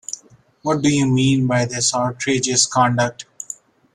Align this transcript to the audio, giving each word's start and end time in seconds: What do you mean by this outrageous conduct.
What 0.63 0.81
do 0.81 0.91
you 0.91 1.05
mean 1.05 1.45
by 1.45 1.65
this 1.65 1.93
outrageous 1.93 2.65
conduct. 2.65 3.25